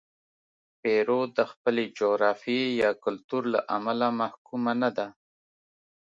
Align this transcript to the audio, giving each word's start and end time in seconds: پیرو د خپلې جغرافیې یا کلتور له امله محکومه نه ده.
پیرو 0.81 1.21
د 1.37 1.39
خپلې 1.51 1.83
جغرافیې 1.99 2.63
یا 2.81 2.91
کلتور 3.03 3.43
له 3.53 3.59
امله 3.77 4.07
محکومه 4.19 4.73
نه 4.81 4.89
ده. 4.97 5.07